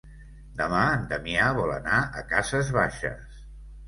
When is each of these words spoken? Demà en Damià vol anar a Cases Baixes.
Demà 0.59 0.77
en 0.93 1.03
Damià 1.11 1.49
vol 1.57 1.73
anar 1.73 1.99
a 2.21 2.23
Cases 2.31 2.73
Baixes. 2.79 3.45